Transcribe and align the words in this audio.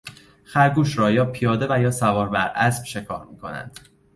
خرگوش 0.43 0.97
را 0.97 1.11
یا 1.11 1.25
پیاده 1.25 1.67
و 1.69 1.81
یا 1.81 1.91
سوار 1.91 2.29
بر 2.29 2.51
اسب 2.55 2.83
شکار 2.85 3.25
میکنند. 3.25 3.79